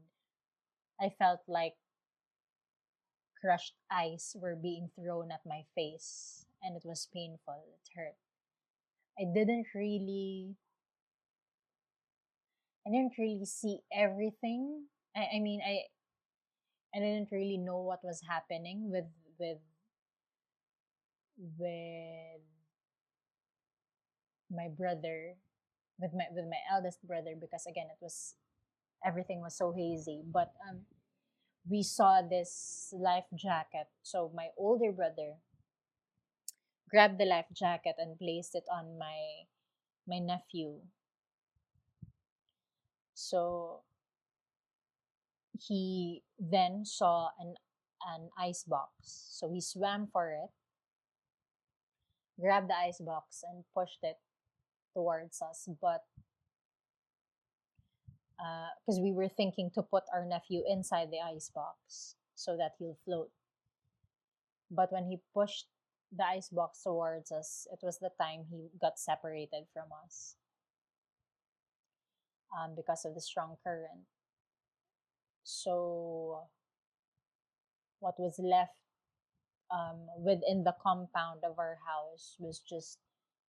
I 0.99 1.09
felt 1.17 1.39
like 1.47 1.73
crushed 3.39 3.73
ice 3.89 4.35
were 4.39 4.55
being 4.55 4.89
thrown 4.95 5.31
at 5.31 5.41
my 5.45 5.63
face 5.73 6.45
and 6.63 6.75
it 6.75 6.83
was 6.85 7.07
painful. 7.13 7.63
It 7.73 7.89
hurt. 7.95 8.15
I 9.19 9.23
didn't 9.33 9.67
really 9.75 10.55
I 12.85 12.89
didn't 12.89 13.17
really 13.17 13.45
see 13.45 13.79
everything. 13.93 14.85
I, 15.15 15.27
I 15.35 15.39
mean 15.39 15.61
I 15.65 15.85
I 16.95 16.99
didn't 16.99 17.31
really 17.31 17.57
know 17.57 17.79
what 17.81 18.03
was 18.03 18.21
happening 18.27 18.89
with 18.91 19.05
with 19.39 19.59
with 21.57 22.41
my 24.51 24.67
brother 24.67 25.35
with 25.99 26.11
my 26.13 26.25
with 26.31 26.45
my 26.45 26.59
eldest 26.71 26.99
brother 27.07 27.35
because 27.39 27.65
again 27.65 27.87
it 27.89 27.97
was 28.01 28.35
everything 29.05 29.41
was 29.41 29.57
so 29.57 29.71
hazy 29.71 30.21
but 30.25 30.53
um 30.69 30.81
we 31.69 31.83
saw 31.83 32.21
this 32.21 32.93
life 32.97 33.25
jacket 33.35 33.87
so 34.03 34.31
my 34.35 34.49
older 34.57 34.91
brother 34.91 35.35
grabbed 36.91 37.17
the 37.19 37.25
life 37.25 37.47
jacket 37.53 37.95
and 37.97 38.19
placed 38.19 38.53
it 38.55 38.65
on 38.71 38.99
my 38.99 39.47
my 40.07 40.19
nephew. 40.19 40.81
So 43.13 43.83
he 45.57 46.23
then 46.37 46.83
saw 46.85 47.29
an 47.39 47.55
an 48.05 48.31
ice 48.37 48.63
box. 48.65 48.91
So 49.29 49.49
he 49.49 49.61
swam 49.61 50.07
for 50.11 50.31
it. 50.31 50.49
grabbed 52.39 52.69
the 52.69 52.75
ice 52.75 52.99
box 52.99 53.41
and 53.47 53.63
pushed 53.73 53.99
it 54.03 54.17
towards 54.93 55.41
us, 55.41 55.69
but 55.81 56.05
because 58.37 58.99
uh, 58.99 59.01
we 59.01 59.11
were 59.13 59.29
thinking 59.29 59.69
to 59.71 59.81
put 59.81 60.03
our 60.13 60.25
nephew 60.25 60.63
inside 60.67 61.09
the 61.11 61.19
ice 61.21 61.49
box 61.53 62.15
so 62.35 62.57
that 62.57 62.73
he'll 62.77 62.97
float. 63.05 63.31
But 64.71 64.91
when 64.91 65.05
he 65.05 65.21
pushed 65.35 65.67
the 66.15 66.25
ice 66.25 66.49
box 66.49 66.83
towards 66.83 67.31
us, 67.31 67.67
it 67.71 67.79
was 67.83 67.99
the 67.99 68.11
time 68.19 68.45
he 68.49 68.69
got 68.79 68.99
separated 68.99 69.65
from 69.73 69.87
us 70.05 70.35
um, 72.51 72.75
because 72.75 73.05
of 73.05 73.15
the 73.15 73.21
strong 73.21 73.55
current. 73.63 74.05
So, 75.43 76.43
what 77.99 78.19
was 78.19 78.39
left 78.39 78.75
um, 79.71 80.07
within 80.17 80.63
the 80.63 80.75
compound 80.81 81.41
of 81.43 81.57
our 81.57 81.79
house 81.87 82.35
was 82.39 82.59
just 82.59 82.99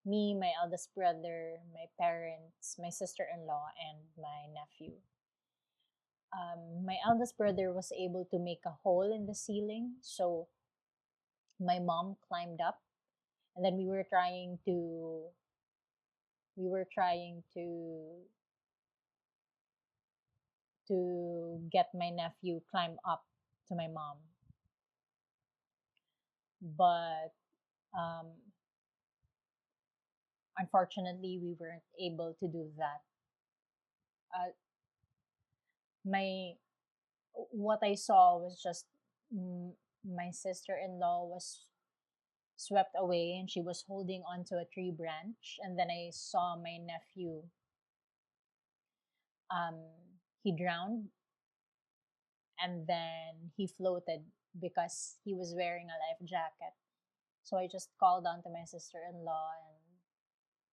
me, 0.06 0.34
my 0.34 0.52
eldest 0.62 0.94
brother, 0.94 1.58
my 1.72 1.86
parents, 2.00 2.76
my 2.78 2.90
sister 2.90 3.26
in 3.32 3.46
law, 3.46 3.66
and 3.78 3.98
my 4.16 4.46
nephew. 4.52 4.94
Um, 6.32 6.84
my 6.86 6.96
eldest 7.06 7.36
brother 7.36 7.72
was 7.72 7.92
able 7.92 8.26
to 8.30 8.38
make 8.38 8.62
a 8.64 8.70
hole 8.82 9.12
in 9.14 9.26
the 9.26 9.34
ceiling, 9.34 9.96
so 10.00 10.48
my 11.60 11.78
mom 11.78 12.16
climbed 12.28 12.60
up, 12.60 12.80
and 13.56 13.64
then 13.64 13.76
we 13.76 13.86
were 13.86 14.04
trying 14.08 14.58
to 14.66 15.24
we 16.56 16.68
were 16.68 16.86
trying 16.92 17.42
to 17.54 18.16
to 20.88 21.60
get 21.70 21.88
my 21.94 22.10
nephew 22.10 22.60
climb 22.70 22.96
up 23.08 23.24
to 23.68 23.74
my 23.74 23.88
mom. 23.88 24.16
But 26.60 27.32
um, 27.98 28.26
unfortunately 30.58 31.38
we 31.42 31.54
weren't 31.58 31.82
able 32.00 32.36
to 32.40 32.46
do 32.48 32.70
that. 32.78 33.00
Uh, 34.34 34.52
my 36.04 36.52
what 37.34 37.78
i 37.82 37.94
saw 37.94 38.36
was 38.38 38.60
just 38.62 38.86
mm, 39.34 39.72
my 40.04 40.30
sister-in-law 40.30 41.24
was 41.24 41.66
swept 42.56 42.94
away 42.98 43.36
and 43.38 43.50
she 43.50 43.60
was 43.60 43.84
holding 43.86 44.22
onto 44.22 44.54
a 44.54 44.68
tree 44.72 44.92
branch 44.96 45.58
and 45.62 45.78
then 45.78 45.88
i 45.90 46.10
saw 46.12 46.54
my 46.56 46.76
nephew 46.78 47.42
um 49.50 49.78
he 50.42 50.54
drowned 50.54 51.08
and 52.62 52.86
then 52.86 53.50
he 53.56 53.66
floated 53.66 54.22
because 54.60 55.16
he 55.24 55.34
was 55.34 55.54
wearing 55.56 55.86
a 55.88 55.98
life 56.06 56.28
jacket 56.28 56.74
so 57.42 57.56
i 57.56 57.66
just 57.66 57.90
called 57.98 58.26
on 58.26 58.42
to 58.42 58.50
my 58.50 58.64
sister-in-law 58.64 59.48
and 59.66 59.82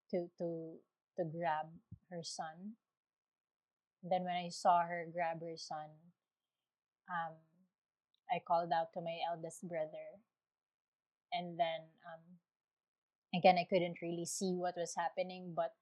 to 0.09 0.29
to 0.37 0.77
to 1.17 1.25
grab 1.25 1.67
her 2.09 2.23
son. 2.23 2.75
Then 4.01 4.23
when 4.23 4.35
I 4.35 4.49
saw 4.49 4.83
her 4.83 5.05
grab 5.11 5.41
her 5.41 5.57
son, 5.57 5.91
um, 7.09 7.35
I 8.31 8.39
called 8.39 8.71
out 8.71 8.93
to 8.93 9.01
my 9.01 9.19
eldest 9.29 9.67
brother, 9.67 10.21
and 11.31 11.59
then 11.59 11.81
um, 12.05 12.23
again 13.35 13.57
I 13.57 13.65
couldn't 13.69 14.01
really 14.01 14.25
see 14.25 14.53
what 14.53 14.75
was 14.77 14.95
happening, 14.97 15.53
but 15.55 15.73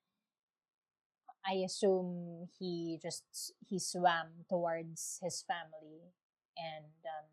I 1.46 1.64
assume 1.66 2.50
he 2.60 3.00
just 3.02 3.54
he 3.68 3.80
swam 3.80 4.46
towards 4.50 5.20
his 5.24 5.44
family, 5.48 6.14
and 6.58 6.92
um, 7.08 7.28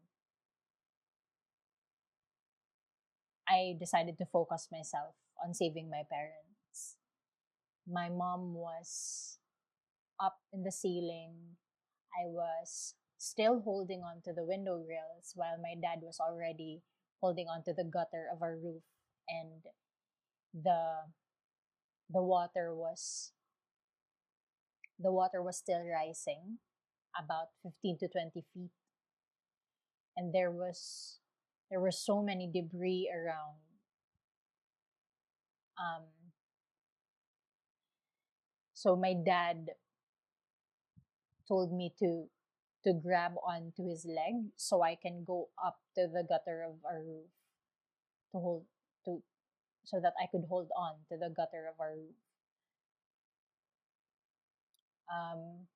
I 3.48 3.76
decided 3.78 4.18
to 4.18 4.26
focus 4.26 4.68
myself 4.72 5.14
on 5.42 5.54
saving 5.54 5.90
my 5.90 6.02
parents 6.08 6.96
my 7.86 8.08
mom 8.08 8.54
was 8.54 9.38
up 10.20 10.38
in 10.52 10.62
the 10.62 10.72
ceiling. 10.72 11.56
I 12.14 12.26
was 12.28 12.94
still 13.24 13.60
holding 13.60 14.02
on 14.02 14.20
to 14.24 14.32
the 14.32 14.44
window 14.44 14.78
grills 14.78 15.32
while 15.34 15.58
my 15.60 15.74
dad 15.80 16.00
was 16.02 16.18
already 16.20 16.82
holding 17.20 17.46
on 17.48 17.62
to 17.64 17.72
the 17.72 17.84
gutter 17.84 18.28
of 18.32 18.42
our 18.42 18.56
roof 18.56 18.82
and 19.28 19.64
the 20.54 21.08
the 22.10 22.22
water 22.22 22.74
was 22.74 23.32
the 24.98 25.12
water 25.12 25.40
was 25.42 25.56
still 25.56 25.82
rising 25.86 26.58
about 27.18 27.50
15 27.62 27.98
to 27.98 28.08
20 28.08 28.44
feet. 28.52 28.70
And 30.16 30.34
there 30.34 30.50
was 30.50 31.20
there 31.70 31.80
were 31.80 31.92
so 31.92 32.20
many 32.22 32.48
debris 32.50 33.10
around 33.14 33.58
um 35.78 36.04
so 38.74 38.94
my 38.96 39.14
dad 39.14 39.70
told 41.48 41.72
me 41.72 41.92
to 41.98 42.28
to 42.84 42.92
grab 42.92 43.32
onto 43.46 43.88
his 43.88 44.04
leg 44.04 44.34
so 44.56 44.82
I 44.82 44.96
can 45.00 45.24
go 45.26 45.48
up 45.64 45.78
to 45.96 46.06
the 46.06 46.24
gutter 46.28 46.64
of 46.68 46.76
our 46.84 47.02
roof 47.02 47.30
to 48.32 48.38
hold 48.38 48.64
to 49.06 49.22
so 49.84 50.00
that 50.00 50.14
I 50.20 50.26
could 50.30 50.44
hold 50.48 50.68
on 50.76 50.94
to 51.10 51.18
the 51.18 51.32
gutter 51.34 51.68
of 51.68 51.80
our 51.80 51.92
roof. 51.96 52.16
Um, 55.08 55.66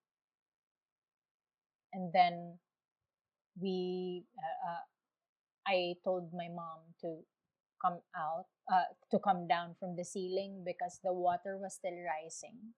and 1.93 2.13
then 2.13 2.59
we 3.61 4.25
uh, 4.39 4.71
uh, 4.71 4.85
I 5.67 5.95
told 6.05 6.33
my 6.33 6.49
mom 6.49 6.95
to 7.03 7.21
come 7.83 8.01
out 8.17 8.47
uh, 8.73 8.89
to 9.11 9.19
come 9.19 9.47
down 9.47 9.77
from 9.79 9.97
the 9.97 10.05
ceiling 10.05 10.65
because 10.65 11.01
the 11.05 11.13
water 11.13 11.57
was 11.61 11.75
still 11.75 11.97
rising 12.05 12.75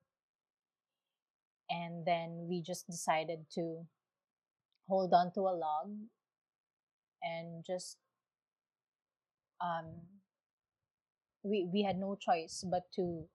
and 1.71 2.05
then 2.05 2.47
we 2.51 2.61
just 2.61 2.87
decided 2.87 3.47
to 3.55 3.87
hold 4.91 5.15
on 5.15 5.33
to 5.35 5.43
a 5.43 5.55
log 5.57 5.89
and 7.23 7.65
just 7.67 7.97
um 9.61 9.87
we 11.43 11.69
we 11.73 11.83
had 11.83 11.97
no 11.99 12.17
choice 12.17 12.65
but 12.71 12.85
to 12.95 13.27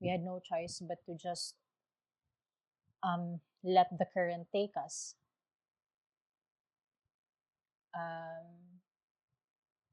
we 0.00 0.08
had 0.08 0.22
no 0.22 0.40
choice 0.40 0.80
but 0.86 0.98
to 1.06 1.14
just 1.16 1.54
um 3.02 3.40
let 3.64 3.88
the 3.98 4.06
current 4.14 4.46
take 4.54 4.72
us. 4.76 5.14
Um 7.94 8.80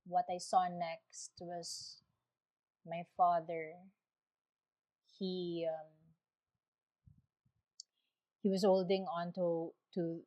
what 0.07 0.25
i 0.31 0.37
saw 0.39 0.67
next 0.69 1.31
was 1.41 2.01
my 2.87 3.03
father. 3.17 3.73
He 5.19 5.67
um, 5.67 5.96
he 8.47 8.49
was 8.49 8.63
holding 8.63 9.03
on 9.11 9.35
to 9.35 9.75
to 9.91 10.23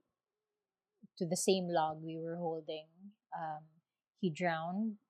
to 1.17 1.25
the 1.25 1.41
same 1.41 1.73
log 1.73 2.05
we 2.05 2.21
were 2.21 2.37
holding. 2.37 2.85
Um, 3.33 3.65
he 4.21 4.29
drowned, 4.29 5.01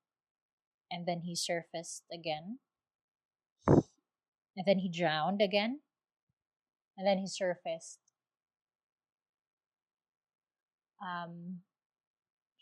and 0.94 1.07
then 1.11 1.27
he 1.27 1.35
surfaced 1.35 2.07
again, 2.14 2.62
and 3.66 4.62
then 4.64 4.79
he 4.79 4.88
drowned 4.88 5.42
again, 5.42 5.81
and 6.96 7.03
then 7.05 7.18
he 7.18 7.27
surfaced. 7.27 7.99
Um, 11.03 11.66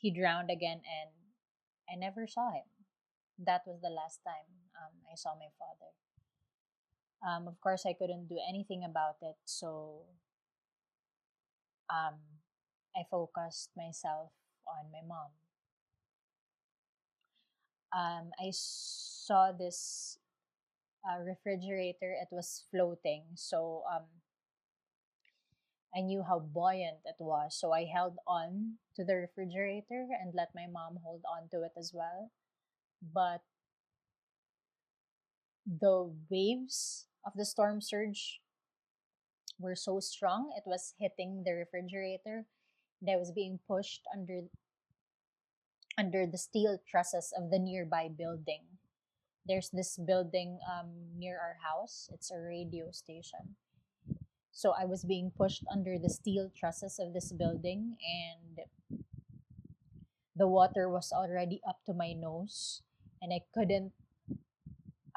he 0.01 0.09
drowned 0.09 0.49
again, 0.49 0.81
and 0.81 1.13
I 1.93 2.01
never 2.01 2.27
saw 2.27 2.49
him. 2.57 2.73
That 3.37 3.69
was 3.69 3.83
the 3.83 3.93
last 3.93 4.25
time 4.25 4.49
um, 4.81 4.97
I 5.13 5.15
saw 5.15 5.37
my 5.37 5.53
father. 5.61 5.93
Um, 7.21 7.49
of 7.49 7.61
course, 7.61 7.85
I 7.85 7.93
couldn't 7.93 8.33
do 8.33 8.41
anything 8.49 8.81
about 8.89 9.21
it, 9.21 9.37
so 9.45 10.07
um, 11.91 12.17
I 12.97 13.03
focused 13.11 13.71
myself 13.77 14.33
on 14.67 14.91
my 14.93 15.03
mom. 15.07 15.31
Um, 17.93 18.31
I 18.39 18.51
saw 18.53 19.53
this 19.53 20.19
uh, 21.05 21.23
refrigerator. 21.23 22.13
It 22.21 22.29
was 22.31 22.65
floating, 22.71 23.25
so 23.35 23.83
um, 23.91 24.05
I 25.97 26.01
knew 26.01 26.23
how 26.23 26.39
buoyant 26.41 27.01
it 27.05 27.17
was. 27.19 27.57
So 27.59 27.73
I 27.73 27.85
held 27.85 28.19
on 28.27 28.79
to 28.97 29.05
the 29.05 29.17
refrigerator 29.17 30.09
and 30.21 30.35
let 30.35 30.55
my 30.55 30.67
mom 30.71 30.99
hold 31.03 31.23
on 31.25 31.49
to 31.51 31.65
it 31.65 31.73
as 31.79 31.93
well. 31.95 32.31
But 33.03 33.43
the 35.67 36.11
waves 36.31 37.07
of 37.25 37.33
the 37.37 37.45
storm 37.45 37.81
surge 37.81 38.41
were 39.59 39.77
so 39.77 40.01
strong 40.01 40.53
it 40.57 40.65
was 40.67 40.95
hitting 40.99 41.43
the 41.45 41.53
refrigerator 41.53 42.45
that 43.03 43.19
was 43.19 43.33
being 43.33 43.59
pushed 43.67 44.03
under 44.15 44.43
under 45.99 46.27
the 46.27 46.39
steel 46.39 46.79
trusses 46.89 47.33
of 47.37 47.51
the 47.51 47.59
nearby 47.59 48.09
building 48.09 48.63
there's 49.47 49.71
this 49.71 49.97
building 49.97 50.59
um, 50.69 50.91
near 51.17 51.39
our 51.39 51.57
house 51.63 52.09
it's 52.13 52.31
a 52.31 52.39
radio 52.39 52.91
station 52.91 53.57
so 54.53 54.75
i 54.79 54.85
was 54.85 55.05
being 55.05 55.31
pushed 55.37 55.65
under 55.73 55.99
the 55.99 56.11
steel 56.11 56.51
trusses 56.57 56.99
of 56.99 57.13
this 57.13 57.33
building 57.33 57.97
and 58.03 58.67
the 60.39 60.47
water 60.47 60.89
was 60.89 61.13
already 61.13 61.61
up 61.69 61.83
to 61.85 61.93
my 61.93 62.13
nose 62.13 62.83
and 63.21 63.33
I 63.33 63.41
couldn't. 63.53 63.93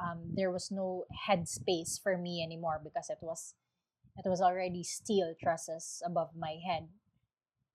Um, 0.01 0.34
there 0.34 0.49
was 0.49 0.71
no 0.71 1.06
head 1.27 1.47
space 1.47 1.99
for 2.01 2.17
me 2.17 2.41
anymore 2.41 2.82
because 2.84 3.10
it 3.10 3.19
was 3.21 3.54
it 4.17 4.28
was 4.28 4.41
already 4.41 4.84
steel 4.84 5.34
trusses 5.41 6.02
above 6.06 6.30
my 6.38 6.58
head. 6.65 6.88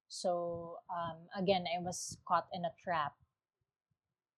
So 0.09 0.77
um, 0.91 1.17
again, 1.37 1.65
I 1.67 1.83
was 1.83 2.19
caught 2.27 2.47
in 2.53 2.65
a 2.65 2.75
trap. 2.83 3.15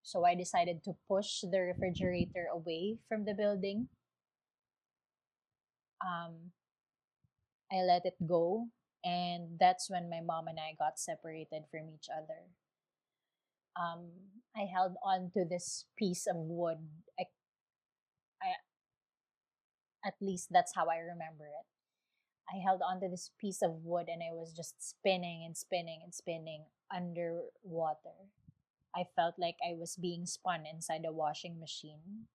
So 0.03 0.25
I 0.25 0.35
decided 0.35 0.83
to 0.85 0.97
push 1.07 1.43
the 1.43 1.61
refrigerator 1.61 2.47
away 2.51 2.97
from 3.09 3.25
the 3.25 3.35
building. 3.35 3.89
Um, 6.01 6.53
I 7.71 7.83
let 7.85 8.07
it 8.07 8.17
go, 8.27 8.69
and 9.05 9.59
that's 9.61 9.91
when 9.91 10.09
my 10.09 10.21
mom 10.25 10.49
and 10.49 10.59
I 10.59 10.73
got 10.79 10.99
separated 10.99 11.65
from 11.71 11.91
each 11.93 12.09
other. 12.09 12.49
Um, 13.77 14.09
I 14.57 14.65
held 14.65 14.97
on 15.05 15.31
to 15.35 15.45
this 15.45 15.85
piece 15.99 16.27
of 16.27 16.37
wood. 16.37 16.79
I, 17.21 17.25
I, 18.41 18.55
at 20.09 20.15
least 20.23 20.49
that's 20.51 20.73
how 20.75 20.87
I 20.87 20.99
remember 20.99 21.45
it. 21.45 21.78
I 22.49 22.59
held 22.65 22.81
onto 22.83 23.09
this 23.09 23.31
piece 23.39 23.63
of 23.63 23.85
wood 23.85 24.09
and 24.09 24.23
I 24.23 24.33
was 24.33 24.53
just 24.53 24.81
spinning 24.81 25.45
and 25.45 25.57
spinning 25.57 26.01
and 26.03 26.15
spinning 26.15 26.65
underwater. 26.95 28.33
I 28.97 29.05
felt 29.15 29.35
like 29.39 29.57
I 29.63 29.75
was 29.75 29.97
being 29.97 30.25
spun 30.25 30.65
inside 30.65 31.05
a 31.07 31.13
washing 31.13 31.61
machine. 31.61 32.27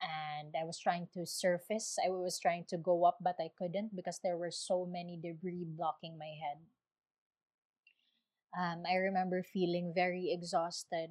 And 0.00 0.54
I 0.54 0.64
was 0.64 0.78
trying 0.78 1.08
to 1.14 1.26
surface. 1.26 1.98
I 2.04 2.10
was 2.10 2.38
trying 2.38 2.64
to 2.68 2.76
go 2.76 3.04
up, 3.04 3.18
but 3.20 3.36
I 3.40 3.48
couldn't 3.58 3.96
because 3.96 4.20
there 4.22 4.36
were 4.36 4.52
so 4.52 4.86
many 4.86 5.16
debris 5.16 5.64
blocking 5.66 6.16
my 6.18 6.32
head. 6.38 6.58
Um, 8.56 8.82
I 8.88 8.96
remember 8.96 9.42
feeling 9.42 9.92
very 9.94 10.30
exhausted 10.30 11.10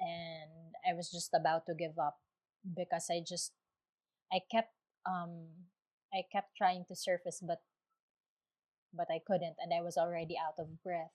and 0.00 0.74
I 0.88 0.94
was 0.94 1.10
just 1.10 1.30
about 1.34 1.66
to 1.66 1.74
give 1.74 1.98
up 1.98 2.18
because 2.64 3.06
I 3.10 3.22
just 3.26 3.52
I 4.32 4.40
kept 4.50 4.72
um 5.06 5.48
I 6.12 6.22
kept 6.32 6.56
trying 6.56 6.84
to 6.88 6.96
surface 6.96 7.40
but 7.46 7.62
but 8.92 9.10
I 9.10 9.18
couldn't 9.18 9.56
and 9.58 9.72
I 9.74 9.80
was 9.82 9.96
already 9.96 10.36
out 10.38 10.54
of 10.58 10.82
breath. 10.82 11.10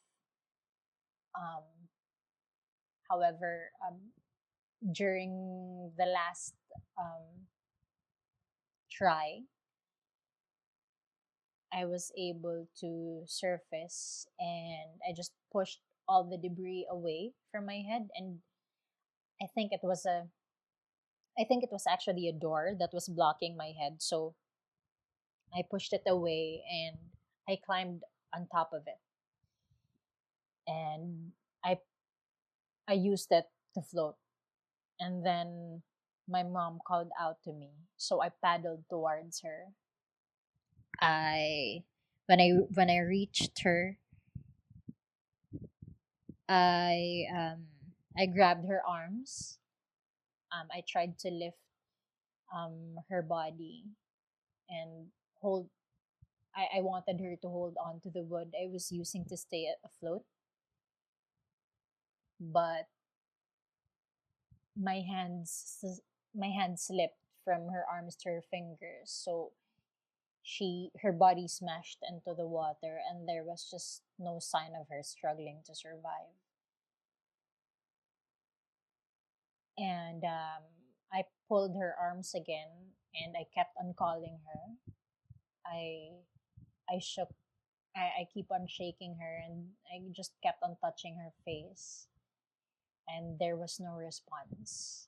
Um 1.35 1.63
however 3.09 3.71
um 3.85 4.11
during 4.93 5.91
the 5.97 6.05
last 6.05 6.55
um 6.97 7.47
try 8.91 9.43
I 11.73 11.85
was 11.85 12.11
able 12.17 12.67
to 12.79 13.23
surface 13.27 14.27
and 14.39 14.99
I 15.07 15.13
just 15.13 15.33
pushed 15.51 15.79
all 16.07 16.23
the 16.23 16.37
debris 16.37 16.87
away 16.89 17.33
from 17.51 17.65
my 17.65 17.81
head 17.81 18.09
and 18.15 18.39
I 19.41 19.47
think 19.53 19.71
it 19.71 19.81
was 19.83 20.05
a 20.05 20.27
I 21.39 21.43
think 21.45 21.63
it 21.63 21.71
was 21.71 21.85
actually 21.87 22.27
a 22.27 22.33
door 22.33 22.75
that 22.79 22.93
was 22.93 23.07
blocking 23.07 23.55
my 23.57 23.71
head 23.77 24.01
so 24.01 24.35
I 25.53 25.63
pushed 25.63 25.91
it 25.93 26.03
away 26.05 26.63
and 26.69 26.97
I 27.49 27.55
climbed 27.65 28.03
on 28.33 28.47
top 28.47 28.73
of 28.73 28.85
it 28.87 28.99
and 30.67 31.31
I 31.63 31.79
I 32.87 32.93
used 32.93 33.31
it 33.31 33.45
to 33.75 33.81
float 33.83 34.17
and 34.99 35.25
then 35.25 35.83
my 36.27 36.43
mom 36.43 36.79
called 36.85 37.11
out 37.19 37.43
to 37.43 37.53
me 37.53 37.71
so 37.97 38.21
I 38.21 38.29
paddled 38.29 38.85
towards 38.89 39.41
her 39.41 39.73
I 41.01 41.83
when 42.27 42.39
I 42.39 42.49
when 42.73 42.89
I 42.89 42.99
reached 42.99 43.59
her, 43.61 43.97
I 46.49 47.25
um 47.33 47.67
I 48.17 48.25
grabbed 48.25 48.67
her 48.67 48.81
arms. 48.85 49.57
Um, 50.55 50.67
I 50.73 50.83
tried 50.87 51.19
to 51.19 51.29
lift 51.31 51.59
um 52.55 52.99
her 53.09 53.21
body 53.21 53.85
and 54.69 55.07
hold. 55.41 55.69
I, 56.55 56.79
I 56.79 56.81
wanted 56.81 57.21
her 57.21 57.35
to 57.41 57.49
hold 57.49 57.75
on 57.83 57.99
to 58.01 58.09
the 58.09 58.23
wood 58.23 58.53
I 58.55 58.67
was 58.71 58.91
using 58.91 59.25
to 59.25 59.37
stay 59.37 59.67
afloat, 59.85 60.25
but 62.39 62.87
my 64.75 65.01
hands 65.01 65.83
my 66.35 66.47
hand 66.49 66.79
slipped 66.79 67.19
from 67.43 67.69
her 67.69 67.85
arms 67.89 68.15
to 68.17 68.29
her 68.29 68.41
fingers, 68.41 69.09
so 69.09 69.51
she 70.43 70.91
her 71.01 71.11
body 71.13 71.47
smashed 71.47 71.99
into 72.07 72.33
the 72.35 72.47
water 72.47 72.99
and 73.09 73.27
there 73.27 73.43
was 73.43 73.67
just 73.69 74.03
no 74.19 74.39
sign 74.39 74.73
of 74.79 74.87
her 74.89 75.03
struggling 75.03 75.61
to 75.65 75.75
survive 75.75 76.33
and 79.77 80.23
um, 80.23 80.63
i 81.13 81.23
pulled 81.47 81.75
her 81.75 81.95
arms 81.99 82.33
again 82.35 82.93
and 83.15 83.35
i 83.37 83.45
kept 83.55 83.71
on 83.79 83.93
calling 83.97 84.39
her. 84.45 84.61
I 85.65 86.21
i 86.89 86.99
shook 86.99 87.29
I, 87.95 88.23
I 88.23 88.27
keep 88.33 88.47
on 88.51 88.67
shaking 88.67 89.17
her 89.21 89.41
and 89.45 89.69
i 89.91 90.01
just 90.15 90.33
kept 90.43 90.63
on 90.63 90.77
touching 90.83 91.17
her 91.17 91.31
face 91.45 92.07
and 93.07 93.39
there 93.39 93.55
was 93.57 93.79
no 93.79 93.93
response 93.95 95.07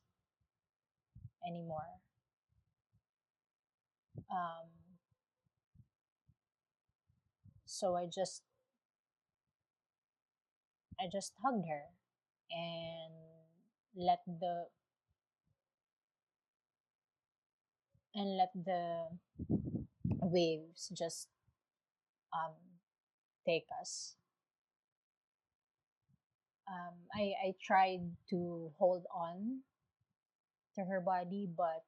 anymore. 1.45 1.99
Um, 4.31 4.67
so 7.65 7.95
I 7.95 8.05
just 8.05 8.41
I 10.99 11.05
just 11.11 11.33
hugged 11.43 11.65
her 11.67 11.83
and 12.51 13.13
let 13.97 14.21
the 14.27 14.67
and 18.15 18.35
let 18.37 18.51
the 18.53 19.07
waves 20.21 20.89
just 20.93 21.29
um 22.33 22.53
take 23.45 23.67
us. 23.81 24.15
Um, 26.67 27.07
I 27.13 27.33
I 27.43 27.55
tried 27.61 28.15
to 28.29 28.71
hold 28.77 29.05
on 29.13 29.63
to 30.75 30.85
her 30.85 31.01
body, 31.01 31.45
but 31.47 31.83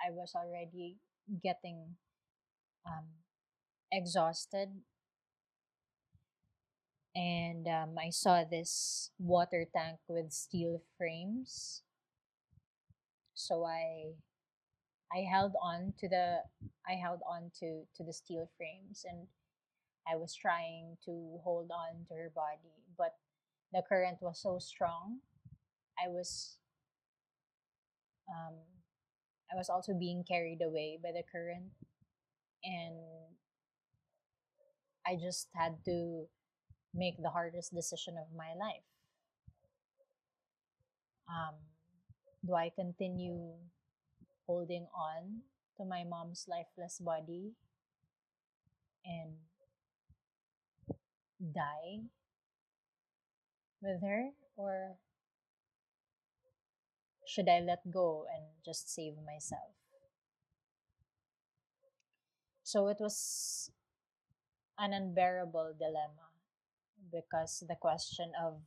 I 0.00 0.10
was 0.10 0.34
already 0.34 0.96
getting 1.42 1.96
um, 2.86 3.06
exhausted 3.92 4.82
and 7.16 7.66
um, 7.68 7.98
I 7.98 8.10
saw 8.10 8.44
this 8.44 9.10
water 9.18 9.66
tank 9.74 9.98
with 10.08 10.32
steel 10.32 10.82
frames. 10.98 11.82
So 13.34 13.64
I 13.64 14.14
I 15.12 15.20
held 15.22 15.54
on 15.62 15.94
to 15.98 16.08
the 16.08 16.42
I 16.88 16.94
held 16.94 17.20
on 17.28 17.50
to 17.60 17.84
to 17.96 18.04
the 18.04 18.12
steel 18.12 18.50
frames 18.56 19.04
and 19.08 19.26
I 20.08 20.16
was 20.16 20.34
trying 20.34 20.98
to 21.06 21.40
hold 21.44 21.70
on 21.72 22.06
to 22.08 22.14
her 22.14 22.30
body, 22.34 22.74
but 22.98 23.16
the 23.72 23.82
current 23.88 24.18
was 24.22 24.40
so 24.40 24.58
strong. 24.58 25.20
I 25.98 26.08
was 26.08 26.58
um, 28.28 28.54
I 29.52 29.56
was 29.56 29.68
also 29.70 29.94
being 29.94 30.24
carried 30.24 30.62
away 30.62 30.98
by 31.02 31.12
the 31.12 31.22
current 31.30 31.72
and 32.64 32.96
I 35.06 35.16
just 35.16 35.48
had 35.54 35.84
to 35.86 36.28
make 36.96 37.22
the 37.22 37.30
hardest 37.30 37.74
decision 37.74 38.16
of 38.18 38.34
my 38.36 38.54
life. 38.58 38.82
Um, 41.28 41.54
do 42.46 42.54
I 42.54 42.70
continue 42.70 43.54
holding 44.46 44.86
on 44.94 45.42
to 45.78 45.84
my 45.84 46.04
mom's 46.04 46.46
lifeless 46.48 46.98
body 46.98 47.54
and 49.06 49.36
die 51.40 52.02
with 53.80 54.02
her, 54.02 54.30
or 54.56 54.96
should 57.26 57.46
I 57.48 57.60
let 57.60 57.90
go 57.90 58.24
and 58.34 58.44
just 58.64 58.88
save 58.88 59.18
myself? 59.22 59.74
So 62.62 62.88
it 62.88 62.98
was 63.00 63.70
an 64.78 64.94
unbearable 64.94 65.74
dilemma 65.78 66.25
because 67.12 67.64
the 67.68 67.76
question 67.76 68.32
of 68.40 68.60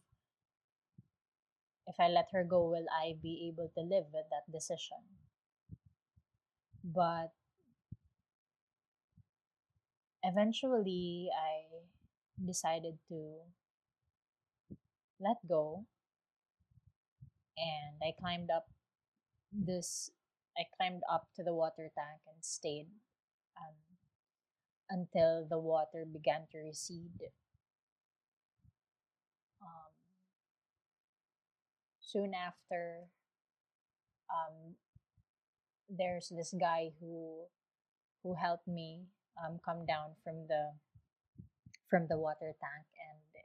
if 1.88 1.96
I 2.00 2.08
let 2.08 2.30
her 2.34 2.44
go, 2.44 2.70
will 2.70 2.86
I 2.94 3.16
be 3.22 3.50
able 3.50 3.72
to 3.76 3.82
live 3.82 4.06
with 4.14 4.26
that 4.30 4.52
decision? 4.52 5.02
But 6.84 7.34
eventually, 10.24 11.30
I 11.34 11.66
decided 12.46 13.00
to 13.10 13.42
let 15.20 15.38
go 15.48 15.86
and 17.58 18.00
I 18.02 18.16
climbed 18.18 18.50
up 18.50 18.68
this 19.52 20.12
I 20.58 20.64
climbed 20.76 21.04
up 21.12 21.28
to 21.36 21.44
the 21.44 21.54
water 21.54 21.92
tank 21.96 22.22
and 22.28 22.44
stayed 22.44 22.88
um, 23.56 23.76
until 24.90 25.48
the 25.48 25.60
water 25.60 26.04
began 26.04 26.48
to 26.52 26.60
recede. 26.60 27.32
Soon 32.12 32.34
after, 32.34 33.08
um, 34.30 34.76
there's 35.90 36.30
this 36.30 36.54
guy 36.60 36.92
who 37.00 37.46
who 38.24 38.36
helped 38.36 38.68
me 38.68 39.06
um, 39.44 39.60
come 39.66 39.86
down 39.86 40.16
from 40.24 40.48
the 40.48 40.74
from 41.90 42.08
the 42.08 42.18
water 42.18 42.54
tank 42.62 42.86
and 43.10 43.44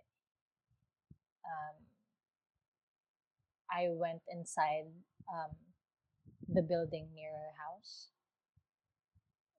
um, 1.45 1.75
I 3.71 3.89
went 3.91 4.23
inside 4.31 4.87
um, 5.29 5.57
the 6.49 6.63
building 6.63 7.09
near 7.15 7.31
our 7.33 7.55
house. 7.59 8.09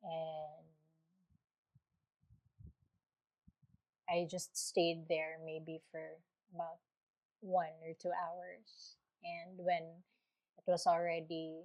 And 0.03 0.65
I 4.09 4.27
just 4.29 4.55
stayed 4.55 5.07
there 5.09 5.37
maybe 5.43 5.81
for 5.91 6.19
about 6.53 6.77
one 7.45 7.77
or 7.85 7.93
two 8.01 8.11
hours. 8.11 8.97
And 9.23 9.57
when 9.59 10.03
it 10.57 10.65
was 10.67 10.87
already 10.87 11.63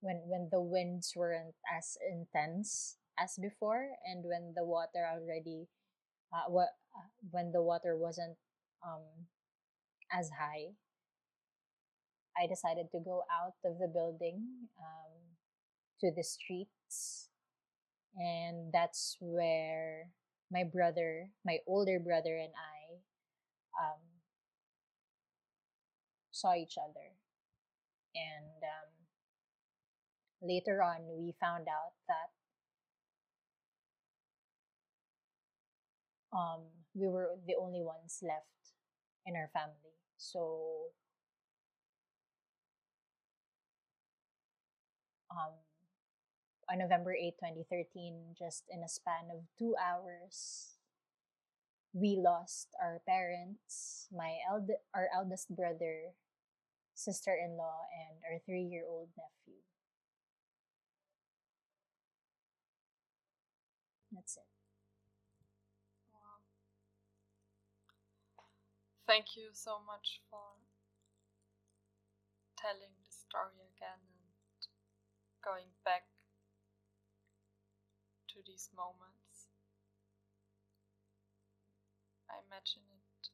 when 0.00 0.20
when 0.26 0.48
the 0.50 0.60
winds 0.60 1.14
weren't 1.16 1.54
as 1.70 1.96
intense 2.10 2.96
as 3.18 3.38
before, 3.40 3.96
and 4.04 4.24
when 4.24 4.52
the 4.56 4.64
water 4.64 5.06
already 5.06 5.68
uh, 6.32 6.48
what 6.50 6.70
uh, 6.96 7.08
when 7.30 7.52
the 7.52 7.62
water 7.62 7.96
wasn't 7.96 8.36
um, 8.86 9.04
as 10.12 10.30
high, 10.38 10.74
I 12.36 12.46
decided 12.46 12.90
to 12.92 13.00
go 13.00 13.24
out 13.30 13.56
of 13.64 13.78
the 13.78 13.88
building 13.88 14.68
um, 14.78 15.12
to 16.00 16.12
the 16.14 16.24
streets, 16.24 17.28
and 18.16 18.72
that's 18.72 19.16
where 19.20 20.10
my 20.50 20.64
brother, 20.64 21.30
my 21.44 21.58
older 21.66 21.98
brother, 22.00 22.36
and 22.36 22.52
I 22.56 23.00
um, 23.80 24.00
saw 26.42 26.54
each 26.54 26.76
other. 26.78 27.08
And 28.14 28.62
um, 28.64 28.90
later 30.42 30.82
on, 30.82 31.00
we 31.16 31.32
found 31.40 31.68
out 31.68 31.94
that 32.08 32.30
um, 36.32 36.60
we 36.94 37.08
were 37.08 37.30
the 37.46 37.54
only 37.60 37.82
ones 37.82 38.18
left 38.22 38.74
in 39.26 39.36
our 39.36 39.50
family. 39.52 39.96
So, 40.16 40.90
um, 45.30 45.52
on 46.68 46.78
November 46.78 47.14
8, 47.14 47.62
2013, 47.62 48.34
just 48.36 48.64
in 48.68 48.82
a 48.82 48.88
span 48.88 49.30
of 49.30 49.44
two 49.56 49.76
hours, 49.78 50.78
we 51.92 52.16
lost 52.16 52.68
our 52.80 53.00
parents, 53.06 54.08
my 54.12 54.38
eld- 54.48 54.80
our 54.94 55.08
eldest 55.14 55.54
brother, 55.54 56.12
sister-in-law, 57.04 57.80
and 57.90 58.18
our 58.30 58.38
three-year-old 58.46 59.10
nephew. 59.16 59.60
That's 64.12 64.36
it. 64.36 64.44
Wow. 66.12 66.42
Thank 69.06 69.36
you 69.36 69.50
so 69.52 69.78
much 69.86 70.20
for 70.30 70.58
telling 72.56 72.94
the 73.04 73.12
story 73.12 73.60
again 73.76 74.00
and 74.00 74.32
going 75.44 75.68
back 75.84 76.04
to 78.28 78.42
these 78.46 78.68
moments. 78.74 79.48
I 82.28 82.40
imagine 82.46 82.82
it 82.90 83.30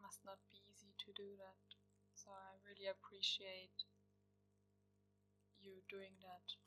must 0.00 0.20
not 0.24 0.38
be 0.52 0.62
easy 0.70 0.94
to 1.04 1.12
do 1.12 1.36
that, 1.42 1.65
so 2.26 2.34
I 2.34 2.58
really 2.66 2.90
appreciate 2.90 3.86
you 5.62 5.78
doing 5.86 6.18
that 6.26 6.58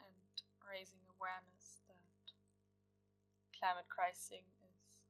and 0.00 0.16
raising 0.64 1.04
awareness 1.04 1.84
that 1.84 2.00
climate 3.52 3.92
crisis 3.92 4.48
is 4.64 5.04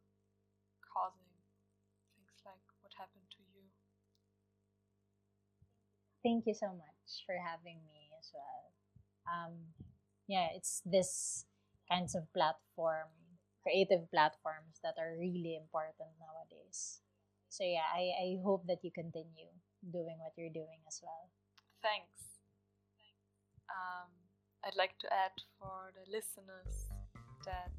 causing 0.83 1.31
things 2.11 2.43
like 2.43 2.67
what 2.83 2.91
happened 2.99 3.31
to 3.39 3.47
you. 3.55 3.71
Thank 6.27 6.51
you 6.51 6.55
so 6.59 6.75
much 6.75 7.23
for 7.23 7.39
having 7.39 7.79
me 7.87 8.11
as 8.19 8.35
well. 8.35 8.75
Um, 9.31 9.71
yeah, 10.27 10.51
it's 10.51 10.83
this 10.83 11.47
kinds 11.87 12.19
of 12.19 12.27
platform, 12.35 13.39
creative 13.63 14.11
platforms 14.11 14.83
that 14.83 14.99
are 14.99 15.15
really 15.15 15.55
important 15.55 16.11
nowadays. 16.19 17.05
So 17.55 17.63
yeah, 17.63 17.87
I, 17.87 18.11
I 18.19 18.43
hope 18.43 18.67
that 18.67 18.83
you 18.83 18.91
continue 18.91 19.47
doing 19.87 20.19
what 20.19 20.35
you're 20.35 20.51
doing 20.51 20.83
as 20.91 20.99
well. 20.99 21.31
Thanks. 21.87 22.43
Um, 23.71 24.11
I'd 24.67 24.75
like 24.75 24.99
to 24.99 25.07
add 25.15 25.39
for 25.63 25.95
the 25.95 26.03
listeners 26.11 26.91
that 27.47 27.71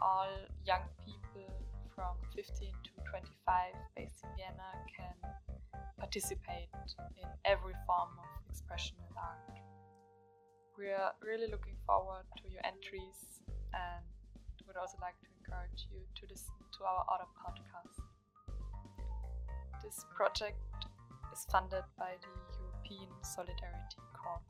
all 0.01 0.29
young 0.65 0.85
people 1.05 1.49
from 1.95 2.15
15 2.35 2.45
to 2.83 2.91
25 3.09 3.73
based 3.95 4.23
in 4.23 4.29
Vienna 4.37 4.69
can 4.95 5.17
participate 5.99 6.69
in 7.17 7.27
every 7.45 7.73
form 7.85 8.13
of 8.21 8.29
expression 8.49 8.97
and 9.09 9.17
art. 9.17 9.57
We 10.77 10.93
are 10.93 11.13
really 11.25 11.49
looking 11.49 11.73
forward 11.85 12.25
to 12.37 12.45
your 12.51 12.61
entries 12.63 13.41
and 13.73 14.05
would 14.67 14.75
also 14.77 14.97
like 15.01 15.15
to 15.23 15.29
encourage 15.39 15.87
you 15.89 16.03
to 16.19 16.23
listen 16.29 16.53
to 16.77 16.83
our 16.83 17.03
other 17.09 17.25
podcast. 17.39 17.97
This 19.81 20.05
project 20.13 20.59
is 21.33 21.47
funded 21.49 21.87
by 21.97 22.19
the 22.19 22.33
European 22.59 23.09
Solidarity 23.23 24.03
Corps. 24.13 24.43